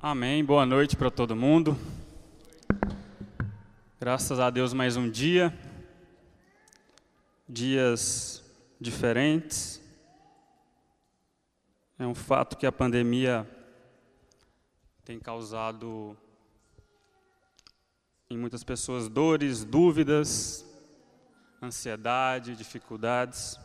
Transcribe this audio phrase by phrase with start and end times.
[0.00, 0.44] Amém.
[0.44, 1.76] Boa noite para todo mundo.
[3.98, 5.52] Graças a Deus, mais um dia.
[7.48, 8.44] Dias
[8.80, 9.82] diferentes.
[11.98, 13.44] É um fato que a pandemia
[15.04, 16.16] tem causado
[18.30, 20.64] em muitas pessoas dores, dúvidas,
[21.60, 23.58] ansiedade, dificuldades.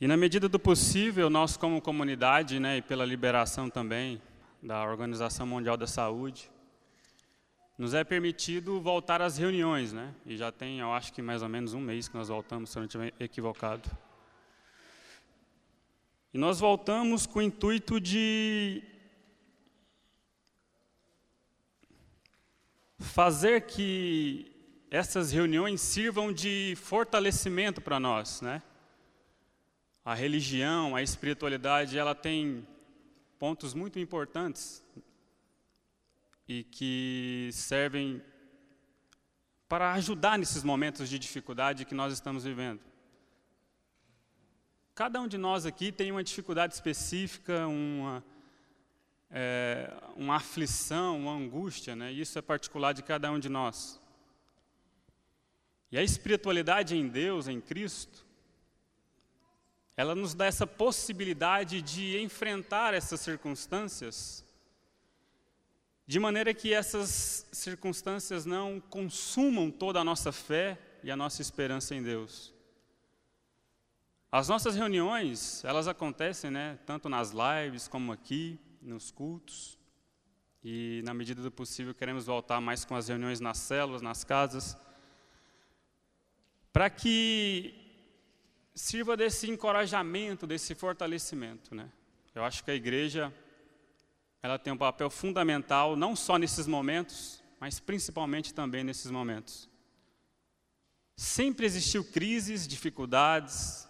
[0.00, 4.22] E na medida do possível, nós como comunidade, né, e pela liberação também
[4.62, 6.50] da Organização Mundial da Saúde,
[7.76, 10.14] nos é permitido voltar às reuniões, né?
[10.24, 12.78] E já tem, eu acho que mais ou menos um mês que nós voltamos, se
[12.78, 13.90] eu não estiver equivocado.
[16.32, 18.82] E nós voltamos com o intuito de
[22.98, 24.50] fazer que
[24.90, 28.62] essas reuniões sirvam de fortalecimento para nós, né?
[30.04, 32.66] A religião, a espiritualidade, ela tem
[33.38, 34.82] pontos muito importantes
[36.48, 38.22] e que servem
[39.68, 42.80] para ajudar nesses momentos de dificuldade que nós estamos vivendo.
[44.94, 48.24] Cada um de nós aqui tem uma dificuldade específica, uma,
[49.30, 52.10] é, uma aflição, uma angústia, né?
[52.10, 54.00] isso é particular de cada um de nós.
[55.92, 58.26] E a espiritualidade em Deus, em Cristo,
[60.00, 64.42] ela nos dá essa possibilidade de enfrentar essas circunstâncias
[66.06, 71.94] de maneira que essas circunstâncias não consumam toda a nossa fé e a nossa esperança
[71.94, 72.52] em Deus.
[74.32, 79.78] As nossas reuniões, elas acontecem, né, tanto nas lives como aqui, nos cultos.
[80.64, 84.76] E na medida do possível queremos voltar mais com as reuniões nas células, nas casas,
[86.72, 87.79] para que
[88.80, 91.90] sirva desse encorajamento, desse fortalecimento, né?
[92.34, 93.32] Eu acho que a igreja
[94.42, 99.68] ela tem um papel fundamental não só nesses momentos, mas principalmente também nesses momentos.
[101.14, 103.86] Sempre existiu crises, dificuldades,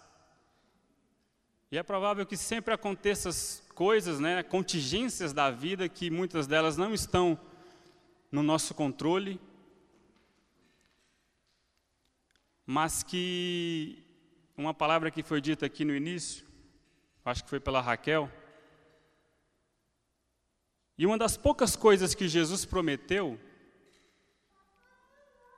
[1.71, 3.31] e é provável que sempre aconteçam
[3.73, 7.39] coisas, né, contingências da vida que muitas delas não estão
[8.29, 9.39] no nosso controle,
[12.65, 14.00] mas que
[14.57, 16.45] uma palavra que foi dita aqui no início,
[17.23, 18.31] acho que foi pela Raquel.
[20.97, 23.39] E uma das poucas coisas que Jesus prometeu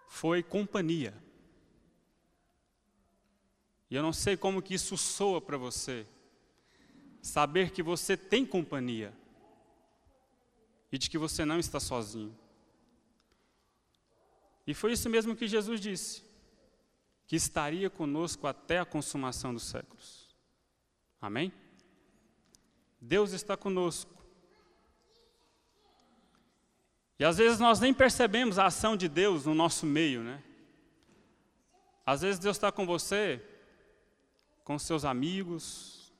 [0.08, 1.14] foi companhia.
[3.90, 6.06] E eu não sei como que isso soa para você.
[7.22, 9.14] Saber que você tem companhia
[10.92, 12.38] e de que você não está sozinho.
[14.66, 16.33] E foi isso mesmo que Jesus disse
[17.28, 20.36] que estaria conosco até a consumação dos séculos.
[21.22, 21.54] Amém?
[23.00, 24.12] Deus está conosco.
[27.18, 30.44] E às vezes nós nem percebemos a ação de Deus no nosso meio, né?
[32.06, 33.42] Às vezes Deus está com você,
[34.64, 36.12] com seus amigos,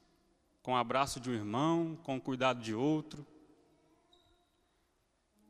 [0.62, 3.26] com o abraço de um irmão, com o cuidado de outro.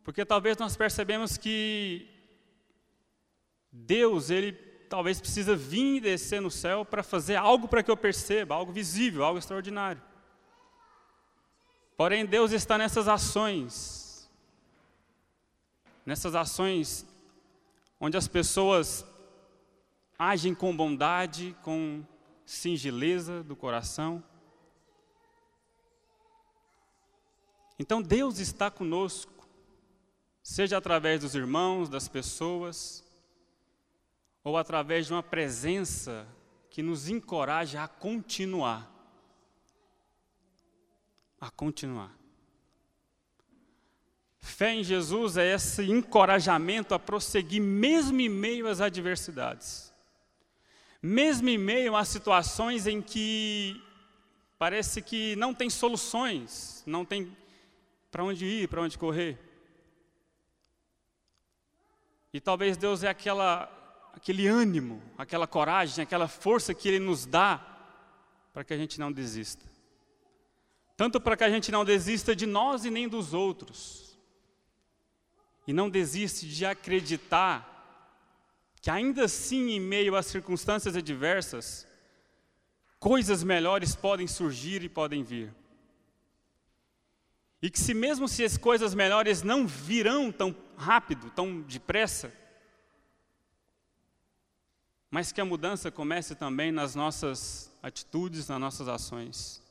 [0.04, 2.10] Porque talvez nós percebemos que
[3.72, 4.52] Deus, Ele
[4.94, 8.72] talvez precisa vir e descer no céu para fazer algo para que eu perceba, algo
[8.72, 10.00] visível, algo extraordinário.
[11.98, 14.30] Porém, Deus está nessas ações,
[16.06, 17.08] nessas ações
[18.00, 19.04] onde as pessoas
[20.16, 22.06] agem com bondade, com
[22.46, 24.24] singeleza do coração.
[27.80, 29.50] Então Deus está conosco,
[30.44, 33.03] seja através dos irmãos, das pessoas,
[34.44, 36.28] ou através de uma presença
[36.70, 38.92] que nos encoraja a continuar.
[41.40, 42.12] A continuar.
[44.42, 49.94] Fé em Jesus é esse encorajamento a prosseguir, mesmo em meio às adversidades.
[51.02, 53.82] Mesmo em meio a situações em que
[54.58, 57.36] parece que não tem soluções, não tem
[58.12, 59.40] para onde ir, para onde correr.
[62.34, 63.83] E talvez Deus é aquela
[64.14, 67.60] aquele ânimo, aquela coragem, aquela força que Ele nos dá
[68.54, 69.66] para que a gente não desista.
[70.96, 74.18] Tanto para que a gente não desista de nós e nem dos outros.
[75.66, 77.72] E não desiste de acreditar
[78.80, 81.88] que ainda assim, em meio às circunstâncias adversas,
[83.00, 85.54] coisas melhores podem surgir e podem vir.
[87.62, 92.32] E que se mesmo se as coisas melhores não virão tão rápido, tão depressa,
[95.14, 99.62] mas que a mudança comece também nas nossas atitudes, nas nossas ações.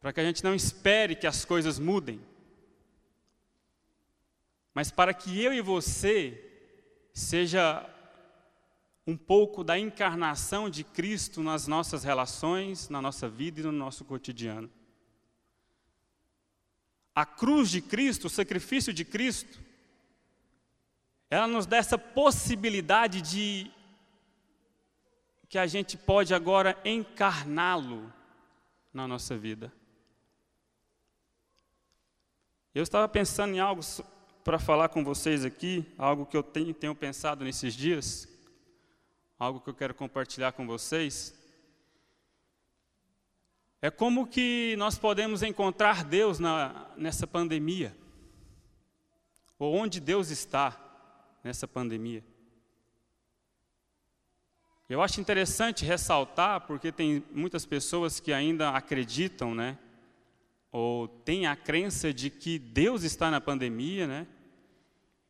[0.00, 2.20] Para que a gente não espere que as coisas mudem,
[4.74, 6.66] mas para que eu e você
[7.14, 7.88] seja
[9.06, 14.04] um pouco da encarnação de Cristo nas nossas relações, na nossa vida e no nosso
[14.04, 14.68] cotidiano.
[17.14, 19.60] A cruz de Cristo, o sacrifício de Cristo,
[21.30, 23.70] ela nos dá essa possibilidade de
[25.48, 28.12] que a gente pode agora encarná-lo
[28.92, 29.72] na nossa vida.
[32.74, 33.80] Eu estava pensando em algo
[34.44, 38.28] para falar com vocês aqui, algo que eu tenho, tenho pensado nesses dias,
[39.38, 41.34] algo que eu quero compartilhar com vocês.
[43.80, 47.96] É como que nós podemos encontrar Deus na, nessa pandemia,
[49.58, 50.78] ou onde Deus está
[51.42, 52.22] nessa pandemia.
[54.88, 59.76] Eu acho interessante ressaltar, porque tem muitas pessoas que ainda acreditam, né?
[60.70, 64.28] Ou têm a crença de que Deus está na pandemia, né?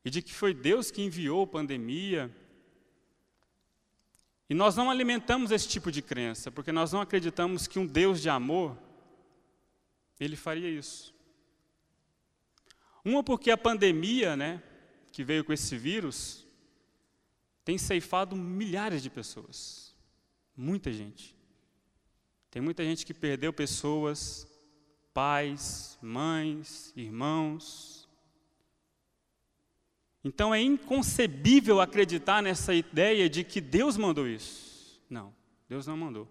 [0.04, 2.30] E de que foi Deus que enviou a pandemia.
[4.48, 8.20] E nós não alimentamos esse tipo de crença, porque nós não acreditamos que um Deus
[8.20, 8.76] de amor,
[10.20, 11.14] ele faria isso.
[13.02, 14.62] Uma porque a pandemia, né,
[15.12, 16.45] que veio com esse vírus,
[17.66, 19.92] tem ceifado milhares de pessoas.
[20.56, 21.36] Muita gente.
[22.48, 24.46] Tem muita gente que perdeu pessoas,
[25.12, 28.08] pais, mães, irmãos.
[30.22, 35.02] Então é inconcebível acreditar nessa ideia de que Deus mandou isso.
[35.10, 35.34] Não,
[35.68, 36.28] Deus não mandou.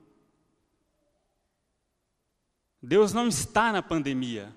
[2.82, 4.56] Deus não está na pandemia.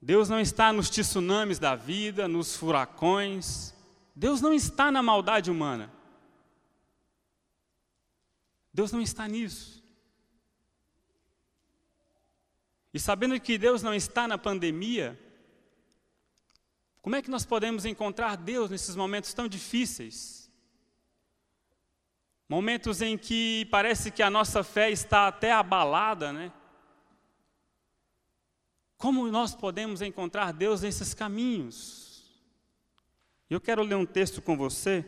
[0.00, 3.76] Deus não está nos tsunamis da vida, nos furacões.
[4.18, 5.92] Deus não está na maldade humana.
[8.74, 9.80] Deus não está nisso.
[12.92, 15.16] E sabendo que Deus não está na pandemia,
[17.00, 20.50] como é que nós podemos encontrar Deus nesses momentos tão difíceis?
[22.48, 26.52] Momentos em que parece que a nossa fé está até abalada, né?
[28.96, 32.07] Como nós podemos encontrar Deus nesses caminhos?
[33.50, 35.02] Eu quero ler um texto com você,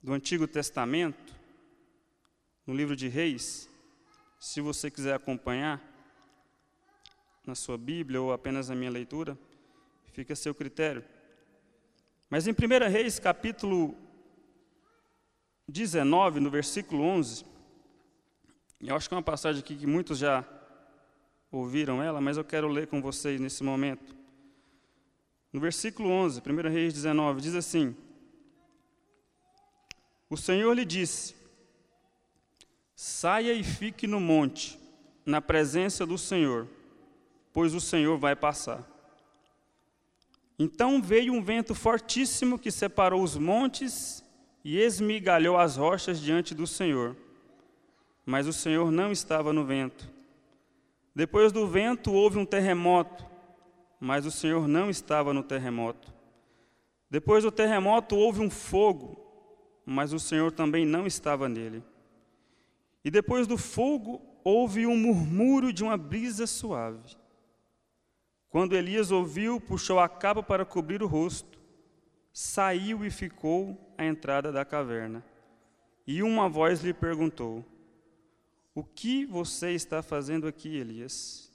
[0.00, 1.34] do Antigo Testamento,
[2.64, 3.68] no livro de Reis,
[4.38, 5.82] se você quiser acompanhar
[7.44, 9.36] na sua Bíblia ou apenas na minha leitura,
[10.12, 11.04] fica a seu critério.
[12.30, 12.54] Mas em 1
[12.88, 13.96] Reis, capítulo
[15.66, 17.44] 19, no versículo 11,
[18.80, 20.44] eu acho que é uma passagem aqui que muitos já
[21.50, 24.21] ouviram ela, mas eu quero ler com vocês nesse momento.
[25.52, 27.94] No versículo 11, 1 Reis 19, diz assim:
[30.30, 31.34] O Senhor lhe disse:
[32.94, 34.78] Saia e fique no monte,
[35.26, 36.66] na presença do Senhor,
[37.52, 38.88] pois o Senhor vai passar.
[40.58, 44.24] Então veio um vento fortíssimo que separou os montes
[44.64, 47.16] e esmigalhou as rochas diante do Senhor.
[48.24, 50.08] Mas o Senhor não estava no vento.
[51.14, 53.31] Depois do vento houve um terremoto
[54.04, 56.12] mas o Senhor não estava no terremoto.
[57.08, 59.16] Depois do terremoto houve um fogo,
[59.86, 61.84] mas o Senhor também não estava nele.
[63.04, 67.16] E depois do fogo houve um murmúrio de uma brisa suave.
[68.50, 71.60] Quando Elias ouviu, puxou a capa para cobrir o rosto,
[72.32, 75.24] saiu e ficou à entrada da caverna.
[76.04, 77.64] E uma voz lhe perguntou:
[78.74, 81.52] O que você está fazendo aqui, Elias?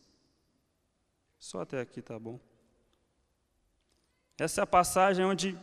[1.47, 2.39] Só até aqui tá bom.
[4.39, 5.57] Essa é a passagem onde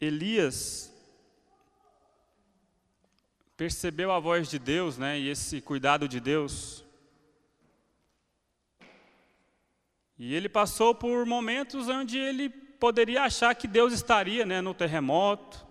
[0.00, 0.92] Elias
[3.56, 6.84] percebeu a voz de Deus, né, e esse cuidado de Deus.
[10.16, 15.66] E ele passou por momentos onde ele poderia achar que Deus estaria, né, no terremoto,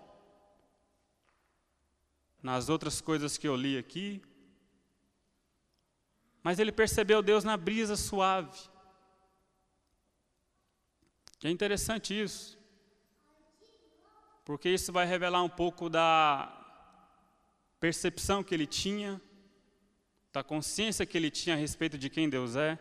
[2.42, 4.20] nas outras coisas que eu li aqui.
[6.46, 8.56] Mas ele percebeu Deus na brisa suave.
[11.42, 12.56] É interessante isso.
[14.44, 16.56] Porque isso vai revelar um pouco da
[17.80, 19.20] percepção que ele tinha,
[20.32, 22.78] da consciência que ele tinha a respeito de quem Deus é.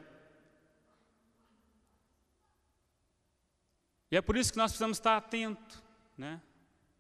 [4.12, 5.81] E é por isso que nós precisamos estar atentos,
[6.15, 6.39] né?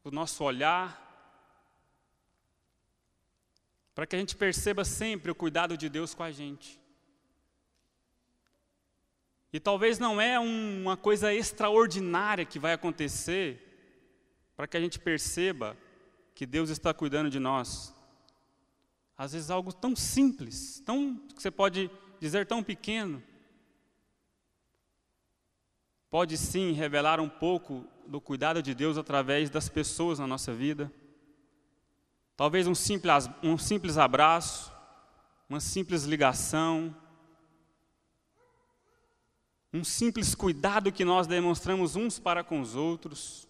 [0.03, 1.04] O nosso olhar,
[3.95, 6.79] para que a gente perceba sempre o cuidado de Deus com a gente.
[9.53, 13.61] E talvez não é uma coisa extraordinária que vai acontecer
[14.53, 15.77] para que a gente perceba
[16.35, 17.95] que Deus está cuidando de nós.
[19.17, 23.23] Às vezes algo tão simples, tão que você pode dizer tão pequeno,
[26.09, 30.91] pode sim revelar um pouco do cuidado de Deus através das pessoas na nossa vida.
[32.35, 34.71] Talvez um simples, um simples abraço,
[35.49, 36.95] uma simples ligação,
[39.71, 43.47] um simples cuidado que nós demonstramos uns para com os outros.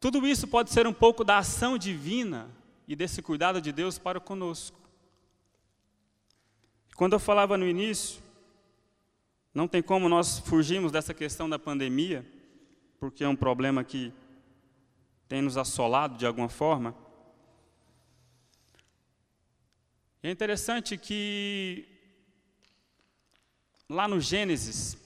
[0.00, 2.50] Tudo isso pode ser um pouco da ação divina
[2.86, 4.78] e desse cuidado de Deus para conosco.
[6.96, 8.22] Quando eu falava no início,
[9.54, 12.24] não tem como nós fugirmos dessa questão da pandemia,
[12.98, 14.12] porque é um problema que
[15.28, 17.05] tem nos assolado de alguma forma.
[20.28, 21.96] É interessante que
[23.88, 24.98] Lá no Gênesis,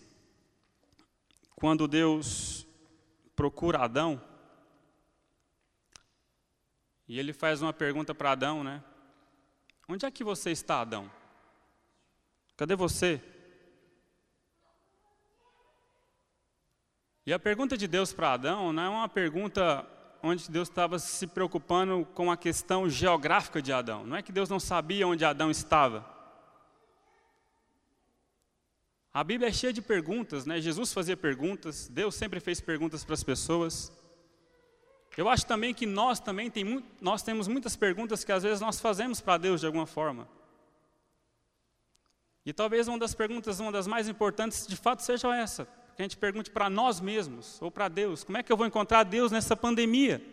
[1.55, 2.67] quando Deus
[3.37, 4.23] procura Adão,
[7.07, 8.83] e ele faz uma pergunta para Adão, né?
[9.87, 11.11] Onde é que você está, Adão?
[12.57, 13.23] Cadê você?
[17.27, 19.87] E a pergunta de Deus para Adão não é uma pergunta
[20.23, 24.07] onde Deus estava se preocupando com a questão geográfica de Adão.
[24.07, 26.05] Não é que Deus não sabia onde Adão estava.
[29.13, 30.61] A Bíblia é cheia de perguntas, né?
[30.61, 33.93] Jesus fazia perguntas, Deus sempre fez perguntas para as pessoas.
[35.17, 38.79] Eu acho também que nós também tem, nós temos muitas perguntas que às vezes nós
[38.79, 40.29] fazemos para Deus de alguma forma.
[42.47, 45.69] E talvez uma das perguntas, uma das mais importantes, de fato seja essa,
[46.01, 48.67] que a gente pergunte para nós mesmos ou para Deus: como é que eu vou
[48.67, 50.25] encontrar Deus nessa pandemia?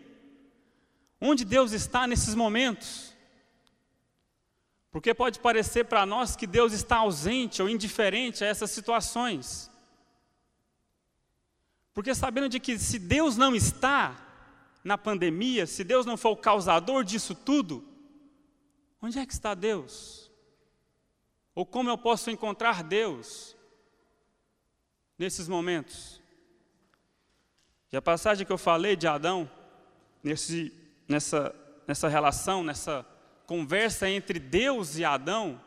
[1.20, 3.14] Onde Deus está nesses momentos?
[4.90, 9.70] Porque pode parecer para nós que Deus está ausente ou indiferente a essas situações.
[11.94, 14.16] Porque sabendo de que se Deus não está
[14.86, 17.86] na pandemia, se Deus não for o causador disso tudo,
[19.02, 20.32] onde é que está Deus?
[21.54, 23.57] Ou como eu posso encontrar Deus
[25.18, 26.22] nesses momentos?
[27.92, 29.50] E a passagem que eu falei de Adão,
[30.24, 30.74] nesse,
[31.08, 31.56] nessa,
[31.88, 33.06] nessa relação, nessa
[33.46, 35.62] conversa entre Deus e Adão,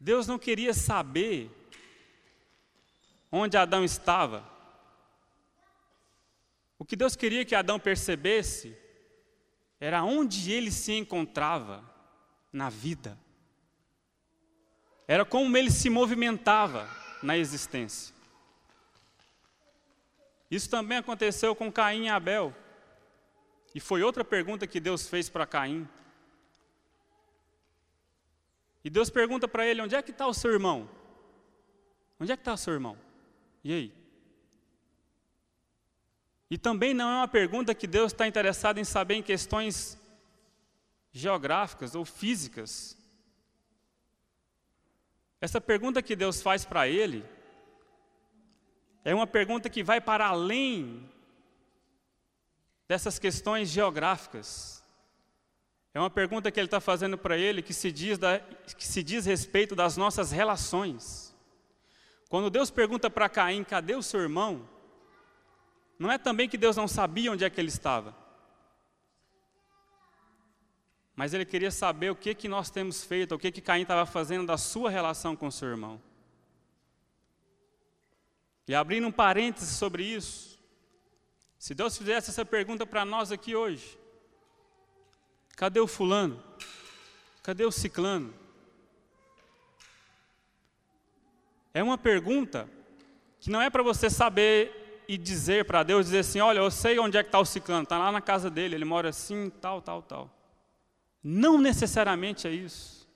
[0.00, 1.50] Deus não queria saber
[3.30, 4.48] onde Adão estava.
[6.78, 8.76] O que Deus queria que Adão percebesse
[9.80, 11.84] era onde ele se encontrava
[12.52, 13.18] na vida.
[15.08, 16.86] Era como ele se movimentava
[17.22, 18.14] na existência.
[20.50, 22.54] Isso também aconteceu com Caim e Abel.
[23.74, 25.88] E foi outra pergunta que Deus fez para Caim.
[28.84, 30.86] E Deus pergunta para ele: onde é que está o seu irmão?
[32.20, 32.98] Onde é que está o seu irmão?
[33.64, 33.94] E aí?
[36.50, 39.98] E também não é uma pergunta que Deus está interessado em saber em questões
[41.12, 42.97] geográficas ou físicas.
[45.40, 47.24] Essa pergunta que Deus faz para ele
[49.04, 51.08] é uma pergunta que vai para além
[52.88, 54.84] dessas questões geográficas.
[55.94, 59.02] É uma pergunta que ele está fazendo para ele que se, diz da, que se
[59.02, 61.34] diz respeito das nossas relações.
[62.28, 64.68] Quando Deus pergunta para Caim, cadê o seu irmão?
[65.98, 68.14] Não é também que Deus não sabia onde é que ele estava.
[71.18, 74.06] Mas ele queria saber o que, que nós temos feito, o que, que Caim estava
[74.06, 76.00] fazendo da sua relação com seu irmão.
[78.68, 80.60] E abrindo um parêntese sobre isso,
[81.58, 83.98] se Deus fizesse essa pergunta para nós aqui hoje:
[85.56, 86.40] cadê o fulano?
[87.42, 88.32] Cadê o ciclano?
[91.74, 92.70] É uma pergunta
[93.40, 96.96] que não é para você saber e dizer para Deus, dizer assim, olha, eu sei
[97.00, 99.82] onde é que está o ciclano, está lá na casa dele, ele mora assim, tal,
[99.82, 100.37] tal, tal.
[101.30, 103.06] Não necessariamente é isso.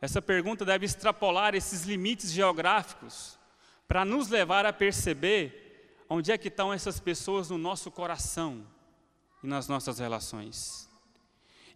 [0.00, 3.38] Essa pergunta deve extrapolar esses limites geográficos
[3.86, 8.66] para nos levar a perceber onde é que estão essas pessoas no nosso coração
[9.44, 10.88] e nas nossas relações?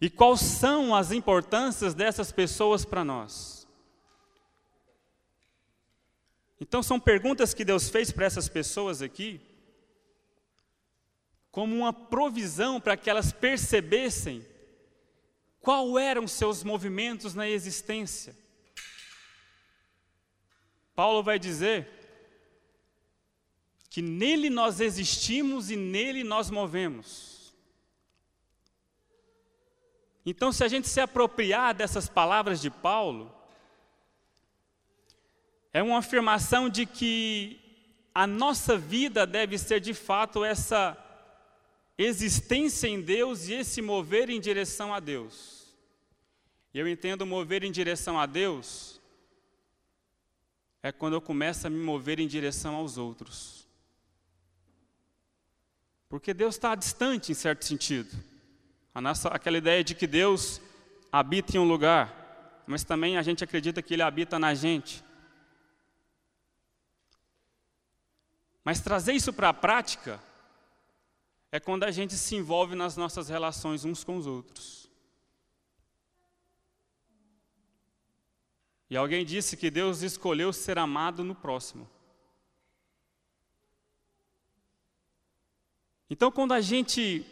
[0.01, 3.67] E quais são as importâncias dessas pessoas para nós?
[6.59, 9.39] Então, são perguntas que Deus fez para essas pessoas aqui,
[11.53, 14.43] como uma provisão para que elas percebessem
[15.61, 18.35] qual eram seus movimentos na existência.
[20.95, 21.87] Paulo vai dizer
[23.87, 27.53] que nele nós existimos e nele nós movemos.
[30.25, 33.31] Então, se a gente se apropriar dessas palavras de Paulo,
[35.71, 37.59] é uma afirmação de que
[38.11, 40.97] a nossa vida deve ser de fato essa
[41.97, 45.73] existência em Deus e esse mover em direção a Deus.
[46.73, 48.99] Eu entendo mover em direção a Deus
[50.81, 53.65] é quando eu começo a me mover em direção aos outros.
[56.09, 58.11] Porque Deus está distante em certo sentido.
[58.93, 60.61] A nossa, aquela ideia de que Deus
[61.11, 65.03] habita em um lugar, mas também a gente acredita que Ele habita na gente.
[68.63, 70.19] Mas trazer isso para a prática
[71.53, 74.89] é quando a gente se envolve nas nossas relações uns com os outros.
[78.89, 81.87] E alguém disse que Deus escolheu ser amado no próximo.
[86.09, 87.23] Então, quando a gente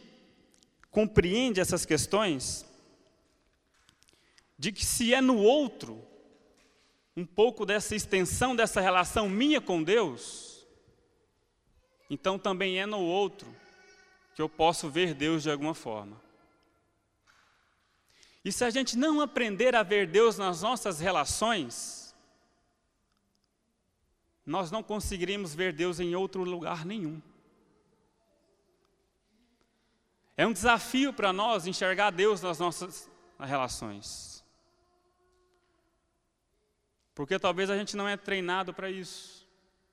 [0.92, 2.64] compreende essas questões,
[4.56, 6.00] de que se é no outro,
[7.18, 10.64] um pouco dessa extensão dessa relação minha com Deus,
[12.08, 13.60] então também é no outro
[14.34, 16.20] que eu posso ver Deus de alguma forma.
[18.44, 22.16] E se a gente não aprender a ver Deus nas nossas relações,
[24.46, 27.22] nós não conseguiríamos ver Deus em outro lugar nenhum.
[30.36, 33.10] É um desafio para nós enxergar Deus nas nossas
[33.40, 34.44] relações.
[37.14, 39.48] Porque talvez a gente não é treinado para isso,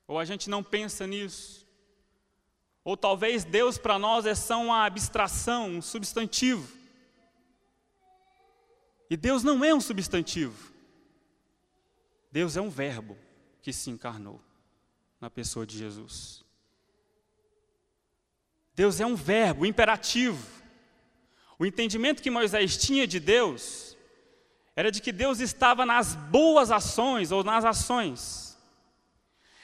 [0.07, 1.58] ou a gente não pensa nisso.
[2.83, 6.67] Ou talvez Deus para nós é só uma abstração, um substantivo.
[9.09, 10.71] E Deus não é um substantivo.
[12.31, 13.17] Deus é um verbo
[13.61, 14.41] que se encarnou
[15.19, 16.45] na pessoa de Jesus.
[18.75, 20.47] Deus é um verbo imperativo.
[21.57, 23.97] O entendimento que Moisés tinha de Deus
[24.75, 28.57] era de que Deus estava nas boas ações ou nas ações.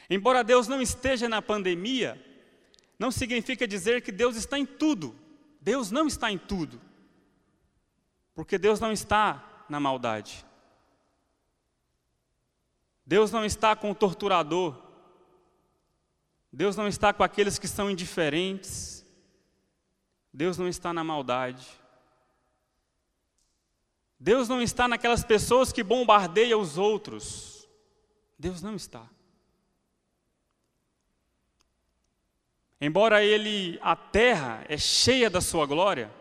[0.09, 2.21] Embora Deus não esteja na pandemia,
[2.97, 5.15] não significa dizer que Deus está em tudo.
[5.59, 6.81] Deus não está em tudo.
[8.33, 10.45] Porque Deus não está na maldade.
[13.05, 14.81] Deus não está com o torturador.
[16.51, 19.05] Deus não está com aqueles que são indiferentes.
[20.33, 21.67] Deus não está na maldade.
[24.19, 27.67] Deus não está naquelas pessoas que bombardeiam os outros.
[28.39, 29.07] Deus não está.
[32.79, 36.11] Embora ele, a terra é cheia da sua glória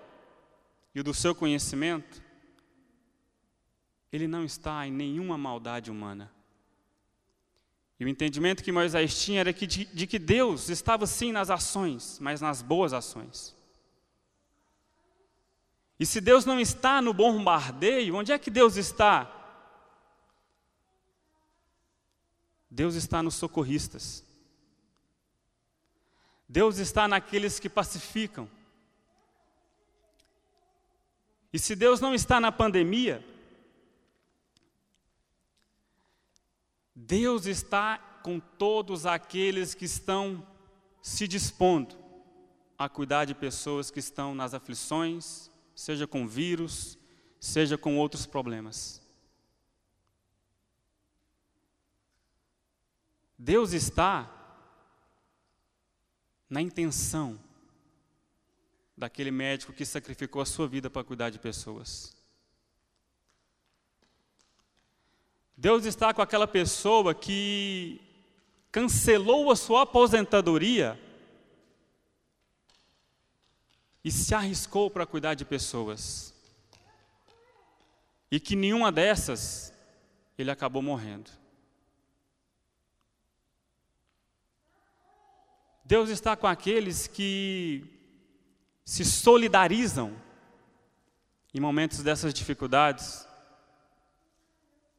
[0.94, 2.22] e do seu conhecimento,
[4.12, 6.32] ele não está em nenhuma maldade humana.
[7.98, 11.50] E o entendimento que Moisés tinha era que de, de que Deus estava sim nas
[11.50, 13.56] ações, mas nas boas ações.
[15.98, 19.30] E se Deus não está no bombardeio, onde é que Deus está?
[22.68, 24.24] Deus está nos socorristas.
[26.54, 28.48] Deus está naqueles que pacificam.
[31.52, 33.26] E se Deus não está na pandemia,
[36.94, 40.46] Deus está com todos aqueles que estão
[41.02, 41.96] se dispondo
[42.78, 46.96] a cuidar de pessoas que estão nas aflições, seja com vírus,
[47.40, 49.02] seja com outros problemas.
[53.36, 54.33] Deus está
[56.54, 57.36] na intenção
[58.96, 62.16] daquele médico que sacrificou a sua vida para cuidar de pessoas.
[65.56, 68.00] Deus está com aquela pessoa que
[68.70, 70.96] cancelou a sua aposentadoria
[74.04, 76.32] e se arriscou para cuidar de pessoas.
[78.30, 79.74] E que nenhuma dessas
[80.38, 81.32] ele acabou morrendo.
[85.84, 87.84] Deus está com aqueles que
[88.84, 90.16] se solidarizam
[91.52, 93.28] em momentos dessas dificuldades,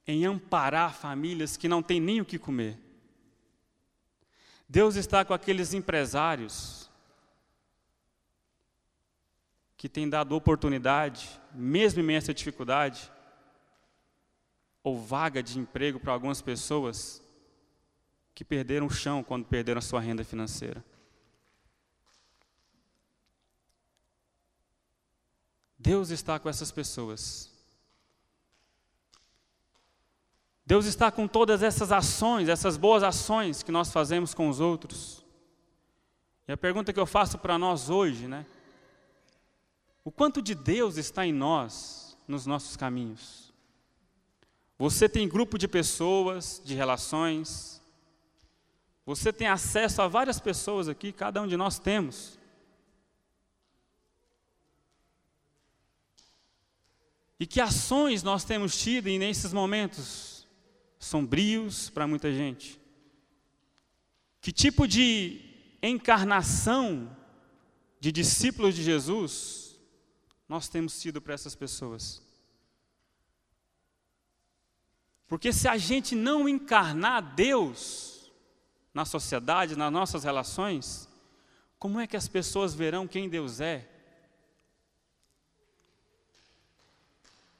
[0.08, 2.78] em amparar famílias que não têm nem o que comer.
[4.70, 6.90] Deus está com aqueles empresários
[9.76, 13.12] que têm dado oportunidade, mesmo em meio a essa dificuldade,
[14.84, 17.22] ou vaga de emprego para algumas pessoas,
[18.36, 20.84] que perderam o chão quando perderam a sua renda financeira.
[25.80, 27.50] Deus está com essas pessoas.
[30.66, 35.24] Deus está com todas essas ações, essas boas ações que nós fazemos com os outros.
[36.48, 38.46] E a pergunta que eu faço para nós hoje, né?
[40.04, 43.54] O quanto de Deus está em nós, nos nossos caminhos?
[44.78, 47.75] Você tem grupo de pessoas, de relações,
[49.06, 52.40] você tem acesso a várias pessoas aqui, cada um de nós temos.
[57.40, 60.48] E que ações nós temos tido nesses momentos
[60.98, 62.80] sombrios para muita gente?
[64.42, 65.42] Que tipo de
[65.84, 67.16] encarnação
[68.00, 69.80] de discípulos de Jesus
[70.48, 72.22] nós temos sido para essas pessoas?
[75.28, 78.15] Porque se a gente não encarnar Deus,
[78.96, 81.08] na sociedade, nas nossas relações,
[81.78, 83.88] como é que as pessoas verão quem Deus é?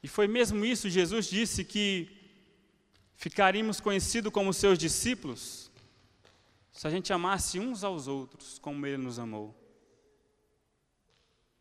[0.02, 2.08] E foi mesmo isso, Jesus disse que
[3.16, 5.70] ficaríamos conhecidos como seus discípulos
[6.72, 9.54] se a gente amasse uns aos outros como ele nos amou.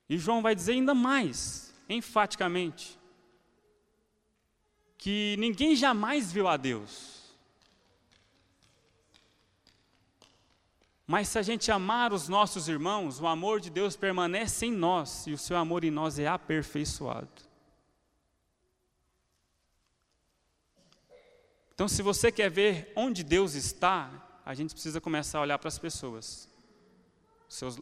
[0.09, 2.99] E João vai dizer ainda mais, enfaticamente,
[4.97, 7.14] que ninguém jamais viu a Deus.
[11.07, 15.27] Mas se a gente amar os nossos irmãos, o amor de Deus permanece em nós
[15.27, 17.29] e o seu amor em nós é aperfeiçoado.
[21.75, 24.09] Então, se você quer ver onde Deus está,
[24.45, 26.49] a gente precisa começar a olhar para as pessoas.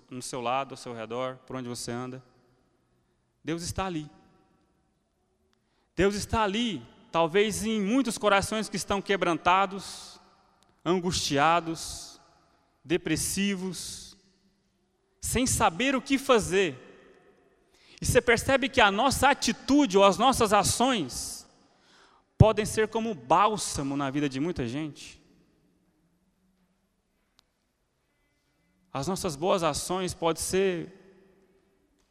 [0.09, 2.21] no seu lado, ao seu redor, por onde você anda.
[3.43, 4.09] Deus está ali.
[5.95, 10.19] Deus está ali, talvez em muitos corações que estão quebrantados,
[10.83, 12.12] angustiados,
[12.83, 14.17] depressivos,
[15.21, 16.77] sem saber o que fazer.
[18.01, 21.47] E você percebe que a nossa atitude ou as nossas ações
[22.37, 25.21] podem ser como bálsamo na vida de muita gente.
[28.91, 30.93] As nossas boas ações podem ser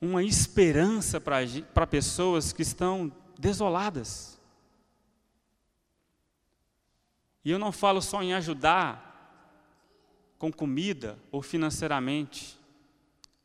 [0.00, 4.40] uma esperança para pessoas que estão desoladas.
[7.44, 9.11] E eu não falo só em ajudar
[10.42, 12.58] com comida ou financeiramente,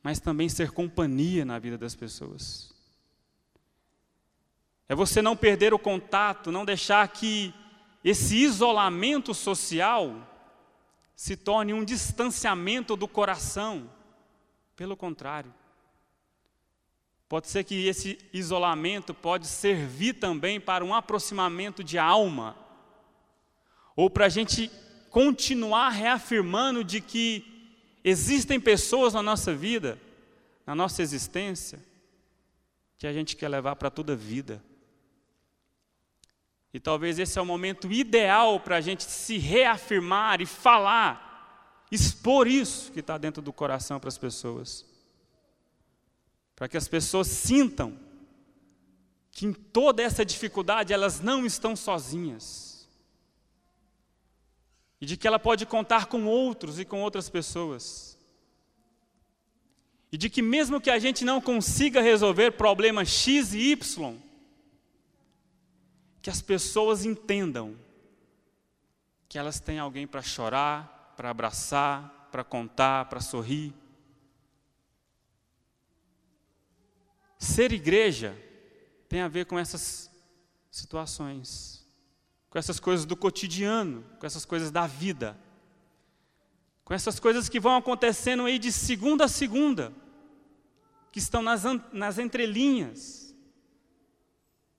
[0.02, 2.74] mas também ser companhia na vida das pessoas.
[4.88, 7.54] É você não perder o contato, não deixar que
[8.02, 10.28] esse isolamento social
[11.14, 13.88] se torne um distanciamento do coração.
[14.74, 15.54] Pelo contrário.
[17.28, 22.56] Pode ser que esse isolamento pode servir também para um aproximamento de alma,
[23.94, 24.68] ou para a gente
[25.18, 27.44] continuar reafirmando de que
[28.04, 29.98] existem pessoas na nossa vida,
[30.64, 31.80] na nossa existência,
[32.96, 34.62] que a gente quer levar para toda a vida.
[36.72, 42.46] E talvez esse é o momento ideal para a gente se reafirmar e falar, expor
[42.46, 44.86] isso que está dentro do coração para as pessoas.
[46.54, 47.98] Para que as pessoas sintam
[49.32, 52.67] que em toda essa dificuldade elas não estão sozinhas.
[55.00, 58.18] E de que ela pode contar com outros e com outras pessoas.
[60.10, 64.16] E de que mesmo que a gente não consiga resolver problemas X e Y,
[66.22, 67.76] que as pessoas entendam
[69.28, 73.74] que elas têm alguém para chorar, para abraçar, para contar, para sorrir.
[77.38, 78.36] Ser igreja
[79.08, 80.10] tem a ver com essas
[80.70, 81.77] situações,
[82.50, 85.38] com essas coisas do cotidiano, com essas coisas da vida,
[86.84, 89.92] com essas coisas que vão acontecendo aí de segunda a segunda,
[91.12, 93.34] que estão nas, nas entrelinhas.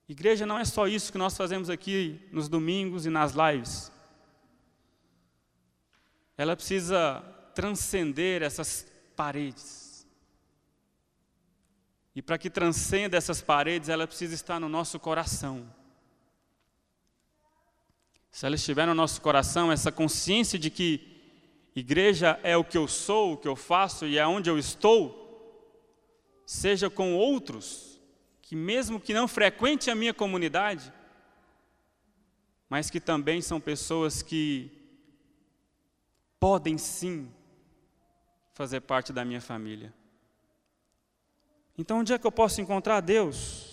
[0.08, 3.92] Igreja não é só isso que nós fazemos aqui nos domingos e nas lives.
[6.36, 7.22] Ela precisa
[7.54, 10.04] transcender essas paredes.
[12.14, 15.72] E para que transcenda essas paredes, ela precisa estar no nosso coração.
[18.30, 21.20] Se ela estiver no nosso coração, essa consciência de que
[21.74, 25.18] igreja é o que eu sou, o que eu faço e é onde eu estou,
[26.46, 28.00] seja com outros,
[28.42, 30.92] que, mesmo que não frequente a minha comunidade,
[32.68, 34.70] mas que também são pessoas que
[36.38, 37.32] podem sim
[38.52, 39.92] fazer parte da minha família.
[41.76, 43.69] Então, onde é que eu posso encontrar Deus?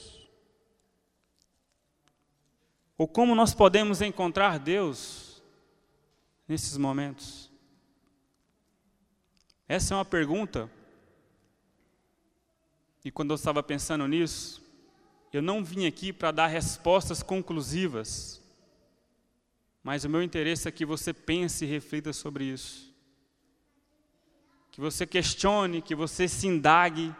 [2.97, 5.43] Ou como nós podemos encontrar Deus
[6.47, 7.51] nesses momentos?
[9.67, 10.69] Essa é uma pergunta.
[13.05, 14.65] E quando eu estava pensando nisso,
[15.31, 18.41] eu não vim aqui para dar respostas conclusivas,
[19.83, 22.91] mas o meu interesse é que você pense e reflita sobre isso.
[24.71, 27.13] Que você questione, que você se indague,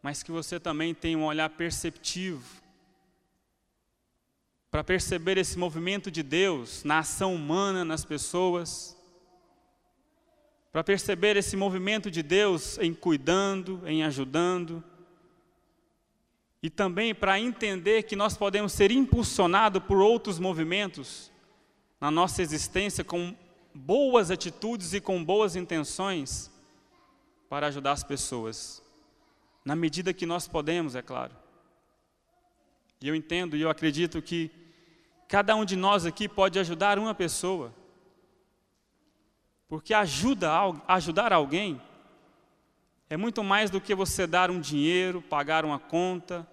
[0.00, 2.67] mas que você também tenha um olhar perceptivo
[4.70, 8.96] para perceber esse movimento de Deus na ação humana, nas pessoas,
[10.70, 14.84] para perceber esse movimento de Deus em cuidando, em ajudando,
[16.62, 21.32] e também para entender que nós podemos ser impulsionados por outros movimentos
[22.00, 23.34] na nossa existência com
[23.74, 26.50] boas atitudes e com boas intenções
[27.48, 28.82] para ajudar as pessoas,
[29.64, 31.34] na medida que nós podemos, é claro.
[33.00, 34.50] E eu entendo e eu acredito que
[35.28, 37.72] cada um de nós aqui pode ajudar uma pessoa,
[39.68, 40.50] porque ajuda,
[40.86, 41.80] ajudar alguém
[43.10, 46.46] é muito mais do que você dar um dinheiro, pagar uma conta.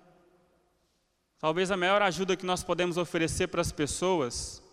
[1.37, 4.63] Talvez a maior ajuda que nós podemos oferecer para as pessoas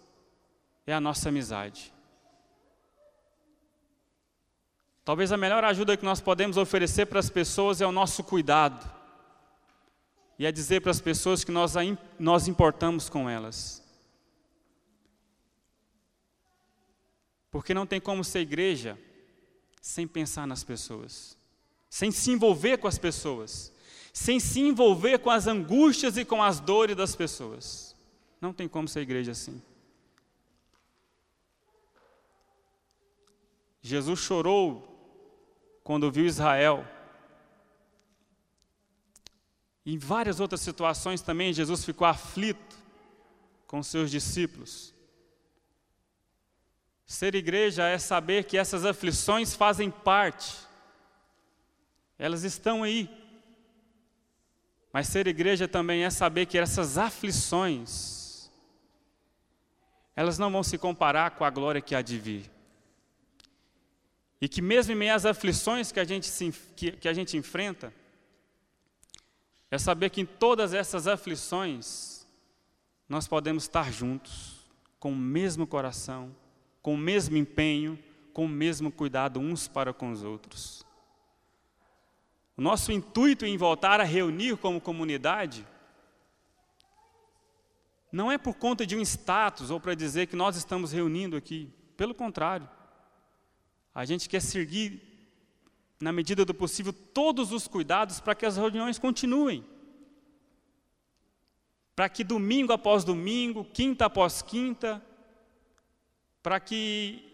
[0.86, 1.92] é a nossa amizade.
[5.04, 9.01] Talvez a melhor ajuda que nós podemos oferecer para as pessoas é o nosso cuidado.
[10.38, 11.74] E é dizer para as pessoas que nós,
[12.18, 13.82] nós importamos com elas.
[17.50, 18.98] Porque não tem como ser igreja
[19.80, 21.36] sem pensar nas pessoas
[21.92, 23.70] sem se envolver com as pessoas,
[24.14, 27.94] sem se envolver com as angústias e com as dores das pessoas.
[28.40, 29.60] Não tem como ser igreja assim.
[33.82, 34.88] Jesus chorou
[35.84, 36.82] quando viu Israel.
[39.84, 42.76] Em várias outras situações também, Jesus ficou aflito
[43.66, 44.94] com seus discípulos.
[47.06, 50.72] Ser igreja é saber que essas aflições fazem parte
[52.22, 53.10] elas estão aí.
[54.92, 58.48] Mas ser igreja também é saber que essas aflições,
[60.14, 62.48] elas não vão se comparar com a glória que há de vir.
[64.40, 67.36] E que mesmo em meio às aflições que a gente, se, que, que a gente
[67.36, 67.92] enfrenta,
[69.72, 72.26] é saber que em todas essas aflições,
[73.08, 74.60] nós podemos estar juntos,
[75.00, 76.36] com o mesmo coração,
[76.82, 77.98] com o mesmo empenho,
[78.34, 80.84] com o mesmo cuidado uns para com os outros.
[82.54, 85.66] O nosso intuito em voltar a reunir como comunidade
[88.12, 91.72] não é por conta de um status ou para dizer que nós estamos reunindo aqui.
[91.96, 92.68] Pelo contrário,
[93.94, 95.11] a gente quer seguir,
[96.02, 99.64] na medida do possível, todos os cuidados para que as reuniões continuem.
[101.94, 105.00] Para que domingo após domingo, quinta após quinta,
[106.42, 107.24] para que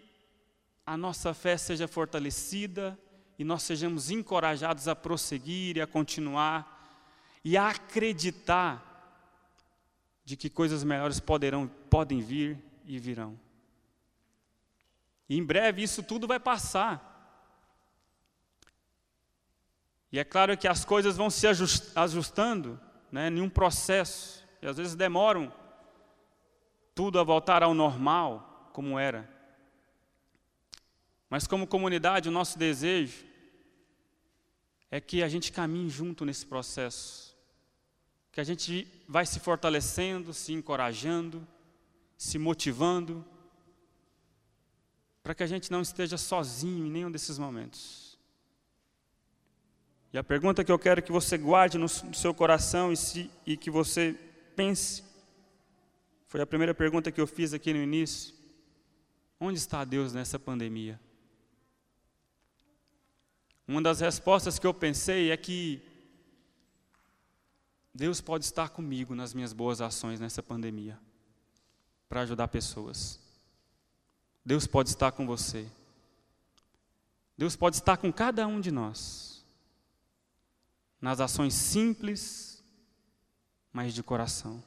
[0.84, 2.98] a nossa fé seja fortalecida,
[3.38, 6.76] e nós sejamos encorajados a prosseguir e a continuar
[7.44, 8.84] e a acreditar
[10.24, 13.38] de que coisas melhores poderão, podem vir e virão.
[15.26, 17.07] E em breve isso tudo vai passar.
[20.10, 21.46] E é claro que as coisas vão se
[21.94, 22.80] ajustando
[23.12, 25.52] né, em um processo, e às vezes demoram
[26.94, 29.28] tudo a voltar ao normal, como era.
[31.28, 33.26] Mas, como comunidade, o nosso desejo
[34.90, 37.36] é que a gente caminhe junto nesse processo,
[38.32, 41.46] que a gente vai se fortalecendo, se encorajando,
[42.16, 43.24] se motivando,
[45.22, 48.07] para que a gente não esteja sozinho em nenhum desses momentos.
[50.12, 53.56] E a pergunta que eu quero que você guarde no, seu coração e, se, e
[53.56, 54.18] que você
[54.56, 55.04] pense,
[56.26, 58.34] foi a primeira pergunta que eu fiz aqui no início:
[59.38, 60.98] onde está Deus nessa pandemia?
[63.66, 65.82] Uma das respostas que eu pensei é que
[67.92, 70.98] Deus pode estar comigo nas minhas boas ações nessa pandemia,
[72.08, 73.20] para ajudar pessoas.
[74.42, 75.66] Deus pode estar com você.
[77.36, 79.37] Deus pode estar com cada um de nós,
[81.00, 82.62] nas ações simples,
[83.72, 84.62] mas de coração.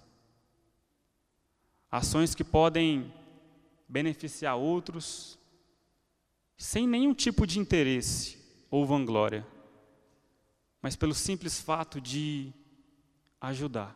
[1.91, 3.13] Ações que podem
[3.87, 5.37] beneficiar outros,
[6.57, 8.37] sem nenhum tipo de interesse
[8.69, 9.45] ou vanglória,
[10.81, 12.53] mas pelo simples fato de
[13.41, 13.95] ajudar,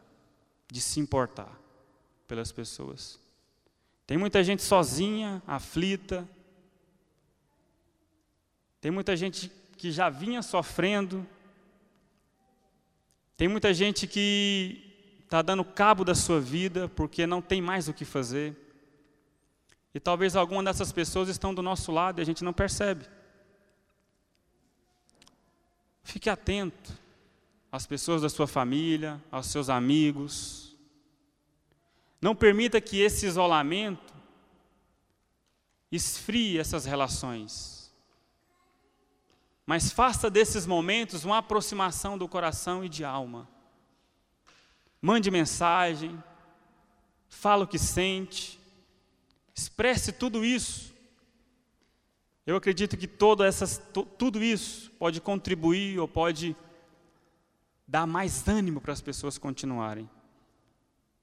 [0.70, 1.58] de se importar
[2.28, 3.20] pelas pessoas.
[4.06, 6.28] Tem muita gente sozinha, aflita,
[8.82, 11.26] tem muita gente que já vinha sofrendo,
[13.38, 14.82] tem muita gente que
[15.24, 18.56] está dando cabo da sua vida porque não tem mais o que fazer.
[19.94, 23.06] E talvez alguma dessas pessoas estão do nosso lado e a gente não percebe.
[26.04, 26.94] Fique atento
[27.72, 30.76] às pessoas da sua família, aos seus amigos.
[32.22, 34.14] Não permita que esse isolamento
[35.92, 37.75] esfrie essas relações.
[39.66, 43.48] Mas faça desses momentos uma aproximação do coração e de alma.
[45.02, 46.22] Mande mensagem,
[47.28, 48.60] fala o que sente,
[49.56, 50.96] expresse tudo isso
[52.46, 53.10] eu acredito que
[53.44, 53.82] essas,
[54.18, 56.56] tudo isso pode contribuir ou pode
[57.88, 60.08] dar mais ânimo para as pessoas continuarem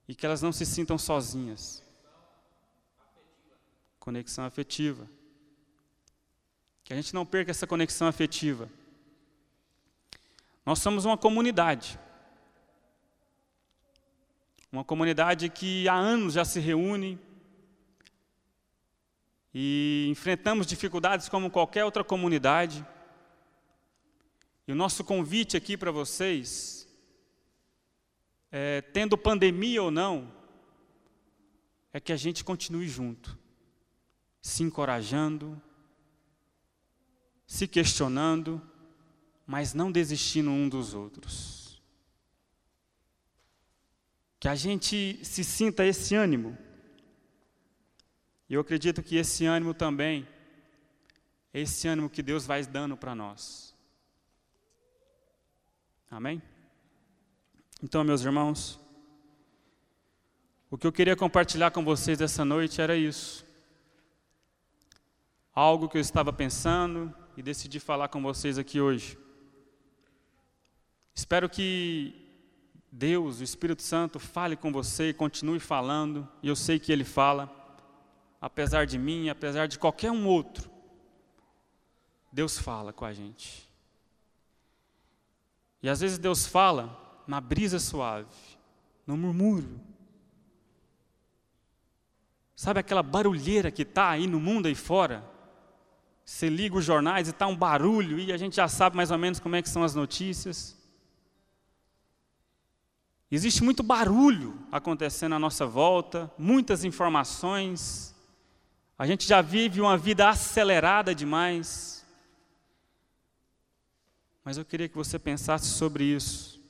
[0.09, 1.85] e que elas não se sintam sozinhas.
[4.01, 5.09] Conexão afetiva.
[6.93, 8.69] Que a gente não perca essa conexão afetiva.
[10.67, 11.99] Nós somos uma comunidade.
[14.71, 17.19] Uma comunidade que há anos já se reúne
[19.55, 22.87] e enfrentamos dificuldades como qualquer outra comunidade.
[24.69, 26.87] E o nosso convite aqui para vocês,
[28.51, 30.31] é, tendo pandemia ou não,
[31.91, 33.39] é que a gente continue junto,
[34.43, 35.59] se encorajando,
[37.47, 38.61] se questionando,
[39.47, 41.83] mas não desistindo um dos outros.
[44.41, 46.57] Que a gente se sinta esse ânimo.
[48.49, 50.27] E eu acredito que esse ânimo também
[51.53, 53.75] é esse ânimo que Deus vai dando para nós.
[56.11, 56.43] Amém?
[57.83, 58.79] Então, meus irmãos,
[60.71, 63.45] o que eu queria compartilhar com vocês essa noite era isso.
[65.55, 69.19] Algo que eu estava pensando e decidi falar com vocês aqui hoje.
[71.15, 72.15] Espero que
[72.91, 77.51] Deus, o Espírito Santo, fale com você continue falando, e eu sei que Ele fala,
[78.41, 80.71] apesar de mim, apesar de qualquer um outro.
[82.31, 83.69] Deus fala com a gente.
[85.83, 88.29] E às vezes Deus fala na brisa suave,
[89.07, 89.81] no murmúrio.
[92.55, 95.32] Sabe aquela barulheira que está aí no mundo aí fora?
[96.25, 99.19] Você liga os jornais e está um barulho e a gente já sabe mais ou
[99.19, 100.77] menos como é que são as notícias.
[103.31, 108.15] Existe muito barulho acontecendo à nossa volta, muitas informações.
[108.99, 112.05] A gente já vive uma vida acelerada demais.
[114.45, 116.61] Mas eu queria que você pensasse sobre isso.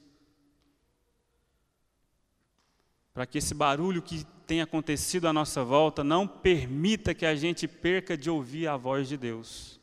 [3.13, 7.67] Para que esse barulho que tem acontecido à nossa volta não permita que a gente
[7.67, 9.81] perca de ouvir a voz de Deus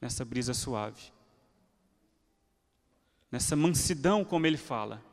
[0.00, 1.12] nessa brisa suave.
[3.30, 5.04] Nessa mansidão como ele fala.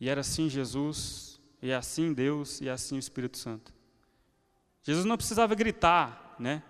[0.00, 3.72] E era assim Jesus, e é assim Deus, e é assim o Espírito Santo.
[4.82, 6.64] Jesus não precisava gritar, né?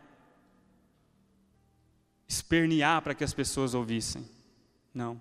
[2.28, 4.28] espernear para que as pessoas ouvissem.
[4.92, 5.18] Não.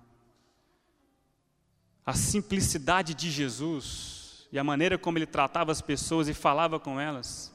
[2.04, 4.19] A simplicidade de Jesus
[4.52, 7.52] e a maneira como ele tratava as pessoas e falava com elas,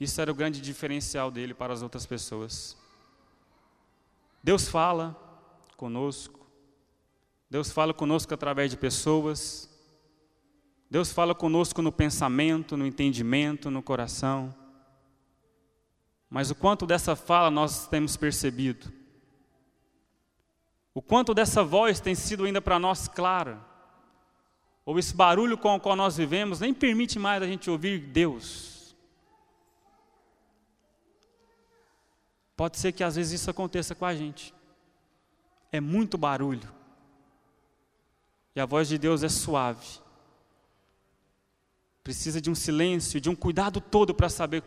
[0.00, 2.76] isso era o grande diferencial dele para as outras pessoas.
[4.42, 5.16] Deus fala
[5.76, 6.46] conosco,
[7.48, 9.70] Deus fala conosco através de pessoas,
[10.90, 14.54] Deus fala conosco no pensamento, no entendimento, no coração.
[16.28, 18.92] Mas o quanto dessa fala nós temos percebido?
[20.92, 23.73] O quanto dessa voz tem sido ainda para nós clara?
[24.86, 28.94] Ou esse barulho com o qual nós vivemos nem permite mais a gente ouvir Deus?
[32.56, 34.54] Pode ser que às vezes isso aconteça com a gente.
[35.72, 36.72] É muito barulho.
[38.54, 39.98] E a voz de Deus é suave.
[42.04, 44.62] Precisa de um silêncio, de um cuidado todo para saber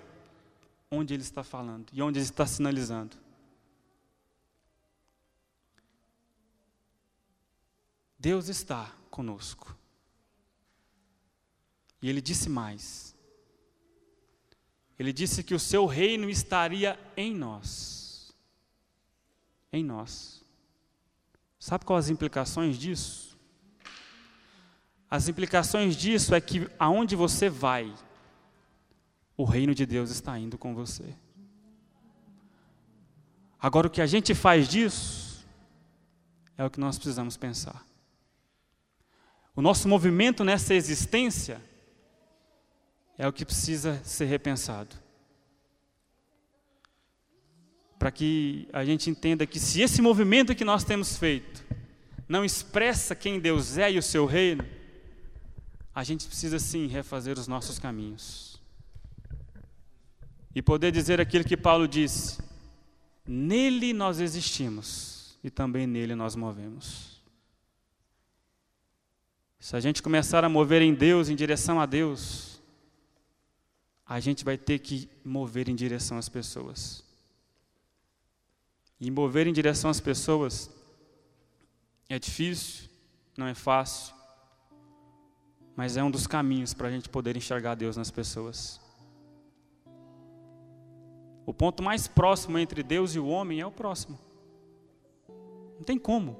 [0.89, 3.15] onde ele está falando e onde ele está sinalizando.
[8.19, 9.76] Deus está conosco.
[12.01, 13.15] E ele disse mais.
[14.99, 18.33] Ele disse que o seu reino estaria em nós.
[19.71, 20.43] Em nós.
[21.59, 23.37] Sabe quais as implicações disso?
[25.09, 27.93] As implicações disso é que aonde você vai,
[29.35, 31.15] o reino de Deus está indo com você.
[33.59, 35.45] Agora, o que a gente faz disso
[36.57, 37.85] é o que nós precisamos pensar.
[39.55, 41.61] O nosso movimento nessa existência
[43.17, 44.95] é o que precisa ser repensado.
[47.97, 51.65] Para que a gente entenda que se esse movimento que nós temos feito
[52.29, 54.63] não expressa quem Deus é e o seu reino,
[55.95, 58.61] a gente precisa sim refazer os nossos caminhos
[60.53, 62.39] e poder dizer aquilo que Paulo disse:
[63.25, 67.21] Nele nós existimos e também nele nós movemos.
[69.59, 72.56] Se a gente começar a mover em Deus, em direção a Deus,
[74.07, 77.03] a gente vai ter que mover em direção às pessoas.
[78.99, 80.71] E mover em direção às pessoas
[82.09, 82.89] é difícil,
[83.37, 84.15] não é fácil,
[85.75, 88.79] mas é um dos caminhos para a gente poder enxergar Deus nas pessoas.
[91.45, 94.19] O ponto mais próximo entre Deus e o homem é o próximo.
[95.75, 96.39] Não tem como.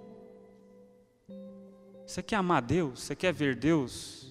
[2.06, 3.02] Você quer amar Deus?
[3.04, 4.27] Você quer ver Deus?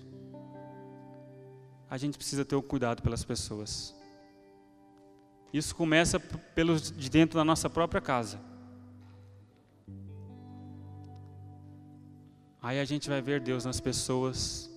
[1.89, 3.95] A gente precisa ter o cuidado pelas pessoas.
[5.53, 8.41] Isso começa pelos de dentro da nossa própria casa.
[12.61, 14.69] Aí a gente vai ver Deus nas pessoas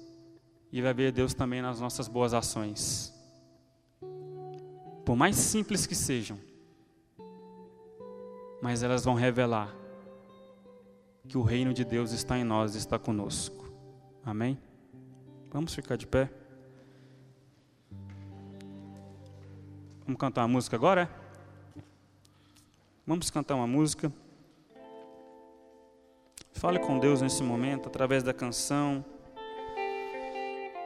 [0.71, 3.11] e vai ver Deus também nas nossas boas ações.
[5.03, 6.39] Por mais simples que sejam,
[8.61, 9.75] mas elas vão revelar
[11.27, 13.71] que o reino de Deus está em nós, está conosco.
[14.23, 14.59] Amém?
[15.51, 16.31] Vamos ficar de pé.
[20.09, 21.07] Vamos cantar uma música agora?
[23.05, 24.11] Vamos cantar uma música.
[26.51, 29.05] Fale com Deus nesse momento, através da canção,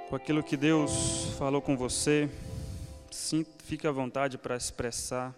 [0.09, 2.29] com aquilo que Deus falou com você.
[3.09, 5.33] Sim, fique à vontade para expressar.